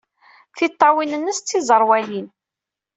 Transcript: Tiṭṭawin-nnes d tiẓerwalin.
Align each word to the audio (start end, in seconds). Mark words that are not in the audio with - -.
Tiṭṭawin-nnes 0.57 1.39
d 1.39 1.43
tiẓerwalin. 1.47 2.27